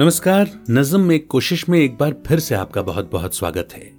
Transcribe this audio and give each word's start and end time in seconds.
नमस्कार, 0.00 0.50
नजम 0.70 1.00
में 1.00 1.26
कोशिश 1.26 1.68
में 1.68 1.78
एक 1.78 1.98
बार 1.98 2.14
फिर 2.26 2.38
से 2.38 2.54
आपका 2.54 2.82
बहुत 2.82 3.10
बहुत 3.12 3.36
स्वागत 3.36 3.68
है। 3.72 3.92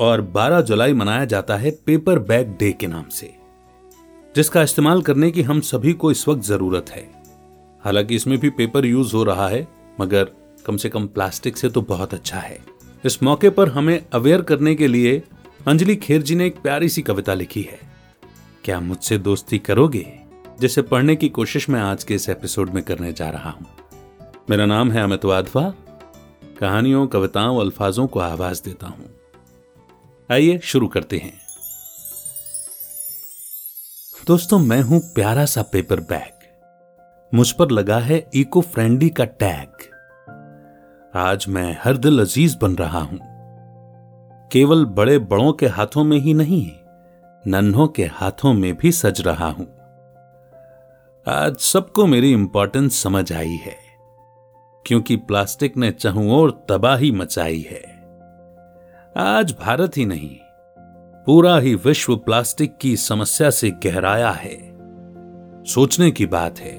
और 0.00 0.22
12 0.22 0.60
जुलाई 0.60 0.92
मनाया 0.92 1.24
जाता 1.24 1.56
है 1.56 1.70
पेपर 1.70 2.18
बैग 2.18 2.48
डे 2.48 2.72
के 2.72 2.86
नाम 2.86 3.08
से, 3.08 3.34
जिसका 4.36 4.62
इस्तेमाल 4.62 5.02
करने 5.02 5.30
की 5.30 5.42
हम 5.42 5.60
सभी 5.60 5.92
को 5.92 6.10
इस 6.10 6.28
वक्त 6.28 6.42
ज़रूरत 6.42 6.86
है। 6.90 7.22
हालाँकि 7.84 8.14
इसमें 8.14 8.38
भी 8.38 8.50
पेपर 8.50 8.86
यूज़ 8.86 9.16
हो 9.16 9.24
रहा 9.24 9.48
है, 9.48 9.68
मगर 10.00 10.30
कम 10.66 10.76
से 10.76 10.88
कम 10.88 11.06
प्लास्टिक 11.06 11.56
से 11.56 11.68
तो 11.68 11.82
बहुत 11.82 12.14
अच्छा 12.14 12.38
है। 12.38 12.58
इस 13.04 13.22
मौके 13.22 13.50
पर 13.50 13.68
हमें 13.68 14.06
अवेयर 14.12 14.42
करने 14.42 14.74
के 14.74 14.88
लिए 14.88 15.22
अंजलि 15.66 15.96
खेर 15.96 16.22
जी 16.22 16.34
ने 16.34 16.46
एक 16.46 16.62
प्यारी 16.62 16.88
सी 16.88 17.02
कविता 17.02 17.34
लिखी 17.34 17.62
है। 17.62 17.80
क्या 18.64 18.80
मुझसे 18.80 19.18
दोस्ती 19.18 19.58
करोगे? 19.58 20.12
जिसे 20.60 20.82
पढ़ने 20.82 21.16
की 21.16 21.28
कोशिश 21.28 21.70
मैं 21.70 21.80
आज 21.80 22.04
के 22.04 22.14
इस 22.14 22.28
एपिसोड 22.28 22.70
में 22.70 22.84
करने 22.84 23.12
जा 23.12 23.30
रहा 23.30 23.50
हूँ। 23.50 23.66
मेरा 24.50 24.64
नाम 24.66 24.90
है 24.92 25.02
अमित 25.02 25.24
वाधवा। 25.24 25.62
कहानियों, 26.60 27.06
कविताओं, 27.06 27.60
अल्फाजों 27.60 28.06
को 28.06 28.20
आवाज़ 28.20 28.62
देता 28.64 28.86
हूँ। 28.86 29.06
आइए 30.30 30.58
शुरू 30.58 30.88
करते 30.88 31.18
हैं। 31.18 31.32
दोस्तों, 34.26 34.58
मैं 34.58 34.80
हूँ 34.80 35.00
प्यारा 35.14 35.44
सा 35.44 35.62
पेपर 35.62 36.00
बैग 36.00 36.32
मुझ 37.34 37.50
पर 37.52 37.70
लगा 37.70 37.98
है 37.98 38.30
इको 38.34 38.60
फ्रेंडली 38.60 39.08
का 39.10 39.24
टैग 39.24 39.90
आज 41.14 41.44
मैं 41.48 41.76
हर 41.84 41.96
दिल 41.96 42.20
अज़ीज़ 42.20 42.56
बन 42.58 42.74
रहा 42.76 43.00
हूँ। 43.00 43.18
केवल 44.52 44.84
बड़े 44.84 45.18
बड़ों 45.18 45.52
के 45.52 45.66
हाथों 45.66 46.04
में 46.04 46.18
ही 46.18 46.34
नहीं, 46.34 46.70
नन्हों 47.46 47.88
के 47.88 48.04
हाथों 48.04 48.52
में 48.52 48.76
भी 48.76 48.92
सज 48.92 49.20
रहा 49.20 49.48
हूँ। 49.50 49.66
आज 51.26 51.56
सबको 51.56 52.06
मेरी 52.06 52.32
इंपॉर्टेंस 52.32 53.02
समझ 53.02 53.32
आई 53.32 53.56
है। 53.62 53.83
क्योंकि 54.86 55.16
प्लास्टिक 55.18 55.76
ने 55.76 55.90
चहु 55.90 56.30
और 56.32 56.50
तबाही 56.68 57.10
मचाई 57.12 57.60
है। 57.70 57.82
आज 59.16 59.54
भारत 59.60 59.96
ही 59.96 60.04
नहीं, 60.06 60.36
पूरा 61.26 61.58
ही 61.58 61.74
विश्व 61.74 62.16
प्लास्टिक 62.16 62.76
की 62.76 62.96
समस्या 62.96 63.50
से 63.50 63.70
गहराया 63.84 64.30
है। 64.32 64.56
सोचने 65.64 66.10
की 66.10 66.26
बात 66.26 66.58
है, 66.58 66.76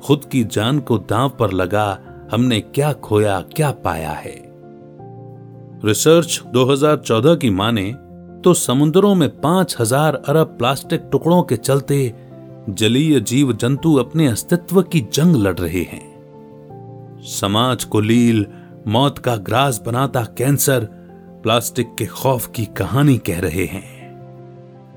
खुद 0.00 0.24
की 0.24 0.42
जान 0.44 0.78
को 0.80 0.98
दांव 1.00 1.28
पर 1.30 1.52
लगा 1.52 1.86
हमने 2.30 2.60
क्या 2.60 2.92
खोया, 2.92 3.40
क्या 3.56 3.70
पाया 3.84 4.12
है। 4.12 4.36
रिसर्च 5.84 6.40
2014 6.46 7.36
की 7.36 7.50
माने 7.50 7.92
तो 8.44 8.54
समुद्रों 8.54 9.14
में 9.14 9.28
पाँच 9.40 9.76
हज़ार 9.80 10.14
अरब 10.28 10.56
प्लास्टिक 10.58 11.08
टुकड़ों 11.12 11.42
के 11.42 11.56
चलते 11.56 12.14
जलीय 12.70 13.20
जीव 13.20 13.52
जंतु 13.52 13.94
अपने 13.96 14.26
अस्तित्व 14.26 14.82
की 14.82 15.00
जंग 15.12 15.36
लड़ 15.36 15.58
रहे 15.58 15.82
हैं। 15.82 16.05
समाज 17.26 17.84
को 17.84 18.00
लील, 18.00 18.46
मौत 18.86 19.18
का 19.18 19.36
ग्रास 19.36 19.82
बनाता 19.86 20.22
कैंसर, 20.22 20.84
प्लास्टिक 21.42 21.94
के 21.98 22.06
खौफ 22.06 22.50
की 22.54 22.64
कहानी 22.64 23.18
कह 23.18 23.40
रहे 23.40 23.64
हैं। 23.64 23.96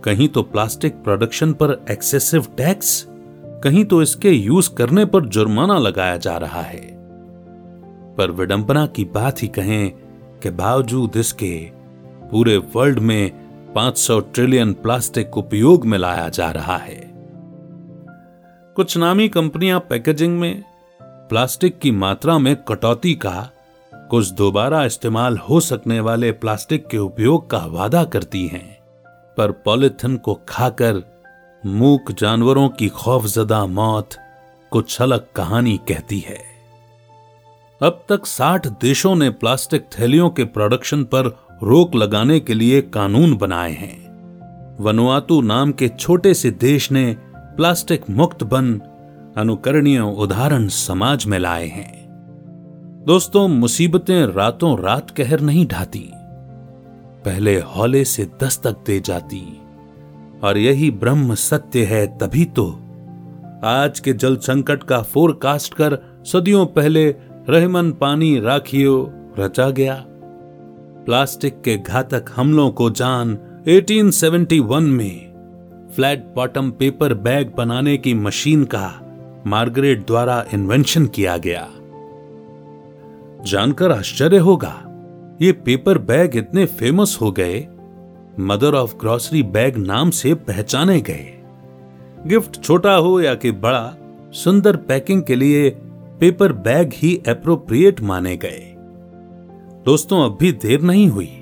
कहीं 0.04 0.28
तो 0.28 0.44
प्लास्टिक 0.44 0.94
प्रोडक्शन 0.94 1.54
पर 1.54 1.86
एक्सेसिव 1.92 2.46
टैक्स, 2.58 3.06
कहीं 3.64 3.86
तो 3.86 4.02
इसके 4.02 4.30
यूज़ 4.30 4.76
करने 4.76 5.06
पर 5.06 5.26
जुर्माना 5.26 5.80
लगाया 5.80 6.18
जा 6.18 6.38
रहा 6.38 6.62
है। 6.62 6.98
पर 8.16 8.32
विडंबना 8.32 8.88
की 8.88 9.06
बात 9.06 9.44
ही 9.44 9.48
कहें 9.48 9.92
कि 10.44 10.50
बावजूद 10.50 11.12
इसके, 11.16 11.72
पूरे 12.32 12.58
वर्ल्ड 12.58 13.00
में 13.00 13.32
500 13.74 14.20
ट्रिलियन 14.20 14.74
प्लास्टिक 14.74 15.38
उपयोग 15.38 15.86
में 15.86 15.98
लाया 15.98 16.30
जा 16.30 16.52
रहा 16.52 16.78
है। 16.78 17.12
कुछ 18.76 18.98
नामी 18.98 19.30
कंपनियाँ 19.30 19.80
पैकेजिंग 19.80 20.40
में 20.40 20.64
प्लास्टिक 21.30 21.80
की 21.80 21.92
मात्रा 21.92 22.38
में 22.38 22.56
कटौती 22.56 23.14
का, 23.14 23.52
कुछ 23.94 24.30
दोबारा 24.30 24.86
इस्तेमाल 24.86 25.38
हो 25.38 25.60
सकने 25.60 26.00
वाले 26.00 26.32
प्लास्टिक 26.32 26.88
के 26.88 26.98
उपयोग 26.98 27.50
का 27.50 27.58
वादा 27.58 28.04
करती 28.04 28.48
हैं, 28.48 28.80
पर 29.38 29.52
पॉलिथिन 29.52 30.18
को 30.18 30.40
खाकर 30.50 31.04
मूक 31.66 32.12
जानवरों 32.12 32.70
की 32.70 32.88
खौफजदा 32.88 33.66
मौत 33.66 34.10
कुछ 34.72 35.02
अलग 35.02 35.26
कहानी 35.36 35.80
कहती 35.88 36.20
है। 36.20 36.40
अब 37.82 38.04
तक 38.10 38.26
60 38.26 38.68
देशों 38.68 39.16
ने 39.16 39.30
प्लास्टिक 39.30 39.86
थैलियों 40.00 40.30
के 40.30 40.44
प्रोडक्शन 40.44 41.04
पर 41.04 41.26
रोक 41.64 41.96
लगाने 41.96 42.40
के 42.40 42.54
लिए 42.54 42.82
कानून 42.82 43.38
बनाए 43.38 43.72
हैं। 43.72 44.10
वनुआतु 44.80 45.42
नाम 45.42 45.72
के 45.72 45.88
छोटे 45.88 46.34
से 46.34 46.52
देश 46.52 46.92
ने 46.92 47.18
प्लास्टिक 47.34 48.10
मुक्त 48.10 48.44
बन 48.44 48.82
अनुकरणीय 49.38 50.00
उदाहरण 50.00 50.68
समाज 50.68 51.26
में 51.26 51.40
लाए 51.40 51.68
हैं। 51.68 52.10
दोस्तों, 53.08 53.48
मुसीबतें 53.48 54.26
रातों 54.26 54.80
रात 54.80 55.12
कहर 55.12 55.40
नहीं 55.40 55.68
ढाती। 55.68 56.12
पहले 57.26 57.60
हौले 57.60 58.06
से 58.06 58.26
दस्तक 58.44 58.78
दे 58.86 59.00
जाती। 59.00 59.62
और 60.44 60.58
यही 60.58 60.92
ब्रह्म 60.92 61.36
सत्य 61.36 61.84
है 61.86 62.18
तभी 62.18 62.46
तो। 62.46 62.80
आज 63.64 64.00
के 64.00 64.14
जल 64.14 64.38
संकट 64.38 64.84
का 64.84 65.02
फोरकास्ट 65.02 65.74
कर 65.74 65.98
सदियों 66.26 66.66
पहले 66.66 67.10
रहमन 67.50 67.92
पानी 67.92 68.40
राखियो 68.40 69.14
रचा 69.40 69.70
गया। 69.70 70.04
प्लास्टिक 71.06 71.62
के 71.62 71.78
घातक 71.78 72.26
हमलों 72.36 72.72
को 72.72 72.90
जान 72.90 73.38
1871 73.68 74.82
में 74.82 75.30
फ्लैट 75.96 76.26
बॉटम 76.36 76.72
पेपर 76.72 77.14
बैग 77.14 77.54
बनाने 77.58 77.98
की 77.98 78.14
मशीन 78.14 78.64
का 78.64 79.09
मार्गरेट 79.48 80.08
द्वारा 80.08 80.46
इन्वेंशन 80.54 81.06
किया 81.06 81.38
गया। 81.38 81.70
जानकर 83.44 83.92
आश्चर्य 83.92 84.38
होगा, 84.38 84.86
ये 85.42 85.52
पेपर 85.52 85.98
बैग 85.98 86.36
इतने 86.36 86.66
फ़ेमस 86.66 87.18
हो 87.22 87.32
गए, 87.32 87.68
मदर 88.40 88.74
ऑफ़ 88.74 88.96
ग्रॉसरी 88.96 89.44
बैग 89.44 89.78
नाम 89.78 90.10
से 90.10 90.34
पहचाने 90.34 91.02
गए। 91.02 91.44
गिफ्ट 92.28 92.64
छोटा 92.64 92.96
हो 92.96 93.22
या 93.22 93.36
कि 93.36 93.52
बड़ा, 93.52 93.94
सुंदर 94.32 94.76
पैकिंग 94.76 95.24
के 95.24 95.36
लिए 95.36 95.70
पेपर 96.20 96.54
बैग 96.54 96.92
ही 96.94 97.24
अप्रोप्रिएट 97.28 98.02
माने 98.02 98.38
गए। 98.38 98.76
दोस्तों, 99.86 100.26
अब 100.26 100.38
भी 100.40 100.52
देर 100.52 100.82
नहीं 100.82 101.08
हुई। 101.08 101.36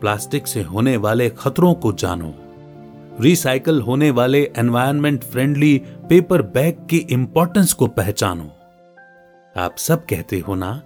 प्लास्टिक 0.00 0.46
से 0.46 0.62
होने 0.62 0.96
वाले 0.96 1.30
खतरों 1.30 1.74
को 1.74 1.92
जानो। 1.92 2.34
रिसाइकल 3.20 3.80
होने 3.80 4.10
वाले 4.10 4.42
एनवायरमेंट 4.58 5.22
फ्रेंडली 5.24 5.76
पेपर 6.08 6.42
बैग 6.42 6.86
की 6.90 6.96
इंपॉर्टेंस 7.10 7.72
को 7.72 7.86
पहचानो। 7.86 8.50
आप 9.56 9.76
सब 9.78 10.04
कहते 10.06 10.38
हो 10.38 10.54
ना, 10.54 10.82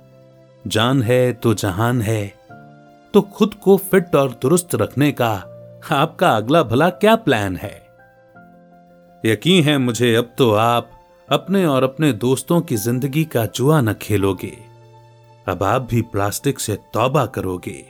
जान 0.65 1.03
है 1.03 1.33
तो 1.33 1.55
जहान 1.55 2.03
है 2.03 2.27
तो 3.15 3.21
खुद 3.35 3.55
को 3.55 3.77
फिट 3.77 4.15
और 4.17 4.39
दुरुस्त 4.43 4.75
रखने 4.75 5.11
का 5.13 5.33
आपका 5.93 6.31
अगला 6.31 6.63
भला 6.63 6.89
क्या 6.91 7.15
प्लान 7.17 7.57
है? 7.57 7.75
यकीन 9.25 9.65
है 9.65 9.77
मुझे 9.79 10.15
अब 10.15 10.35
तो 10.39 10.53
आप 10.53 10.91
अपने 11.29 11.65
और 11.67 11.83
अपने 11.83 12.13
दोस्तों 12.13 12.61
की 12.61 12.77
ज़िंदगी 12.77 13.25
का 13.25 13.45
जुआ 13.47 13.81
न 13.81 13.93
खेलोगे। 13.93 14.57
अब 15.47 15.63
आप 15.63 15.83
भी 15.83 16.03
प्लास्टिक 16.03 16.61
से 16.61 16.79
तौबा 16.95 17.27
करोगे। 17.27 17.85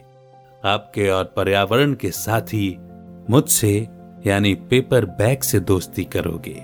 आपके 0.64 1.08
और 1.08 1.24
पर्यावरण 1.36 1.94
के 1.94 2.10
साथ 2.10 2.54
ही 2.54 2.76
मुझसे 3.30 3.88
यानी 4.26 4.54
पेपर 4.54 5.04
बैग 5.04 5.40
से 5.40 5.60
दोस्ती 5.60 6.04
करोगे। 6.04 6.56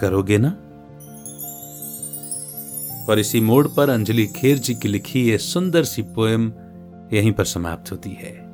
करोगे 0.00 0.38
ना? 0.38 0.48
और 3.08 3.18
इसी 3.18 3.40
मोड़ 3.40 3.68
पर 3.68 3.90
अंजलि 3.90 4.26
खेर 4.26 4.58
जी 4.58 4.74
की 4.74 4.88
लिखी 4.88 5.30
ये 5.30 5.38
सुंदर 5.38 5.84
सी 5.84 6.02
पोएम 6.02 6.52
यहीं 7.12 7.32
पर 7.32 7.44
समाप्त 7.44 7.92
होती 7.92 8.10
है। 8.10 8.46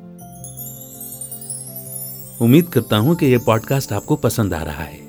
उम्मीद 2.43 2.69
करता 2.69 2.97
हूँ 2.97 3.15
कि 3.15 3.27
यह 3.27 3.39
पॉडकास्ट 3.39 3.93
आपको 3.93 4.17
पसंद 4.17 4.55
आ 4.55 4.62
रहा 4.62 4.84
है। 4.84 5.00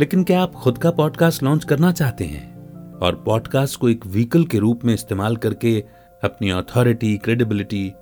लेकिन 0.00 0.24
क्या 0.24 0.42
आप 0.42 0.52
खुद 0.52 0.78
का 0.78 0.90
पॉडकास्ट 0.90 1.42
लॉन्च 1.42 1.64
करना 1.64 1.92
चाहते 1.92 2.24
हैं? 2.24 2.50
और 2.98 3.22
पॉडकास्ट 3.26 3.80
को 3.80 3.88
एक 3.88 4.06
व्हीकल 4.06 4.44
के 4.44 4.58
रूप 4.58 4.84
में 4.84 4.94
इस्तेमाल 4.94 5.36
करके 5.36 5.84
अपनी 6.24 6.50
अथॉरिटी 6.50 7.18
क्रेडिबिलिटी 7.18 7.92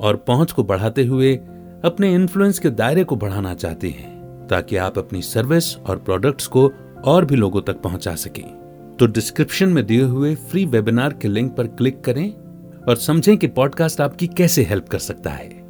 और 0.00 0.16
पहुँच 0.16 0.52
को 0.52 0.64
बढ़ाते 0.64 1.04
हुए 1.04 1.40
अपने 1.84 2.14
इन्फ्लुएंस 2.14 2.58
के 2.58 2.70
दायरे 2.70 3.04
को 3.04 3.16
बढ़ाना 3.16 3.54
चाहते 3.54 3.88
हैं, 3.88 4.46
ताकि 4.46 4.76
आप 4.76 4.98
अपनी 4.98 5.22
सर्विस 5.22 5.76
और 5.76 5.98
प्रोडक्ट्स 5.98 6.46
को 6.46 6.72
और 7.04 7.24
भी 7.24 7.36
लोगों 7.36 7.62
तक 7.62 7.80
पहुँचा 7.80 8.14
सकें। 8.14 8.96
तो 9.00 9.06
डिस्क्रिप्शन 9.06 9.68
में 9.68 9.86
दिए 9.86 10.02
हुए 10.02 10.34
फ्री 10.34 10.64
वेबिनार 10.64 11.12
के 11.12 11.28
लिंक 11.28 11.56
पर 11.56 11.66
क्लिक 11.66 12.00
करें 12.00 12.32
और 12.88 12.96
समझें 12.96 13.36
कि 13.36 13.46
पॉडकास्ट 13.46 14.00
आपकी 14.00 14.26
कैसे 14.26 14.62
हेल्प 14.62 14.88
कर 14.88 14.98
सकता 14.98 15.30
है। 15.30 15.61